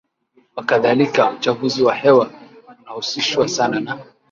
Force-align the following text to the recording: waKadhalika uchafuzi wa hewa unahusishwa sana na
waKadhalika 0.55 1.31
uchafuzi 1.31 1.83
wa 1.83 1.95
hewa 1.95 2.31
unahusishwa 2.87 3.47
sana 3.47 3.79
na 3.79 3.99